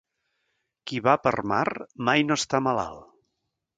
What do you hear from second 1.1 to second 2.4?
per mar mai no